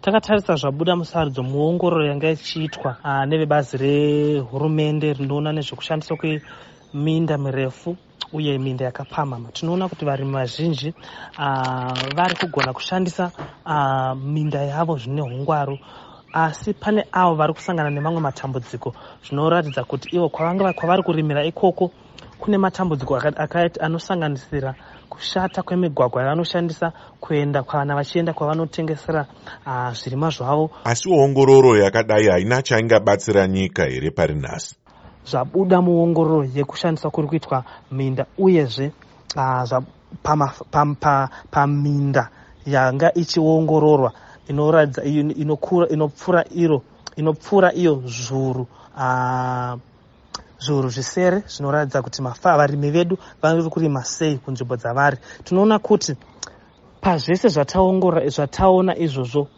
[0.00, 7.96] takatarisa zvabuda musarudzo muongororo yanga ichiitwa uh, nevebazi rehurumende rinoona nezvekushandiswa kweminda mirefu
[8.32, 10.94] uye minda yakapamhama tinoona kuti varimi vazhinji
[11.38, 13.30] uh, vari kugona kushandisa
[13.66, 15.78] uh, minda yavo zvine ungwaru
[16.32, 18.94] asi pane avo vari kusangana nemamwe matambudziko
[19.24, 21.90] zvinoratidza kuti ivo kwavari kurimira ikoko
[22.40, 23.20] kune matambudziko
[23.80, 24.74] anosanganisira
[25.08, 29.26] kushata kwemigwagwa yavanoshandisa kuenda kwavana vachienda kwavanotengesera
[29.66, 30.70] uh, zvirimwa zvavo.
[30.84, 34.76] Asi ongororo yakadai haina chaingabatsira nyika here pari nhasi?
[35.26, 38.92] Zvabuda muongororo yekushandiswa kuri kuitwa minda uyezve
[39.36, 39.78] uh,
[41.50, 42.28] paminda
[42.66, 44.12] yanga ichiongororwa
[44.48, 45.04] inoratidza
[45.88, 46.82] inopfuura iro
[47.16, 48.66] inopfuura iyo zvuru
[48.96, 49.78] uh,
[50.60, 55.16] zviuru zvisere zvinoratidza kuti varimi vedu vari kurima sei kunzvimbo dzavari.
[55.44, 56.14] Tinoona kuti
[57.00, 59.48] pazvese zvataona izvozvo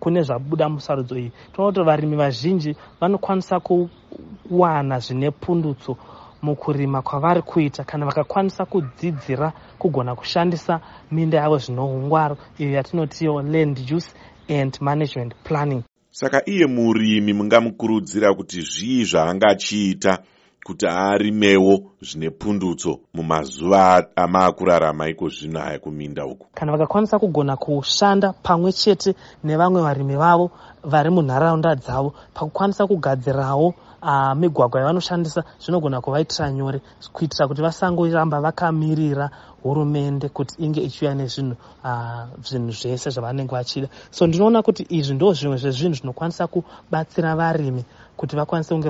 [0.00, 1.32] kune zvabuda musarudzo iyi.
[1.52, 5.96] Tinoona kuti varimi vazhinji vanokwanisa kuwana zvine pundutso
[6.42, 13.78] mukurima kwavari kuita kana vakakwanisa kudzidzira kugona kushandisa minda yavo zvino ungwaru iyo yatinotiyo land
[13.96, 14.10] use
[14.48, 15.82] and management planning.
[16.10, 20.18] Saka iye murimi mungamukurudzira kuti zvii zvaangachiita
[20.64, 26.46] kuti arimewo zvine pundutso mumazuva amaakurarama iko zvino aya kuminda uku.
[26.54, 30.50] Kana vakakwanisa kugona kushanda pamwe chete nevamwe varimi vavo
[30.84, 36.80] vari munharaunda dzavo pakukwanisa kugadzirawo uh, migwagwa yavanoshandisa zvinogona kuvaitira nyore
[37.12, 39.30] kuitira kuti vasangoramba vakamirira
[39.62, 43.88] hurumende kuti inge ichiuya nezvinhu uh, zvinhu zvese zvavanenge vachida.
[44.10, 47.84] So ndinoona kuti izvi ndo zvimwe zvezvinhu zvinokwanisa kubatsira varimi
[48.16, 48.88] kuti vakwanise kunge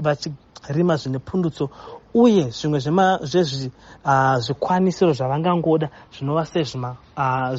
[0.00, 1.70] vachirima zvine pundutso
[2.14, 2.80] uye zvimwe
[3.22, 7.52] zvezvikwanisiro uh, zvavangangoda zvinova sezvima uh,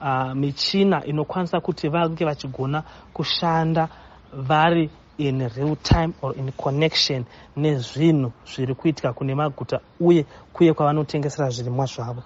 [0.00, 3.88] uh, inokwanisa kuti vange vachigona kushanda
[4.32, 4.90] vari
[5.20, 7.24] in real time or in connection
[7.56, 12.18] nezvinhu zviri kuitika kune maguta uye kuye kwavanotengesera zvirimwa zvavo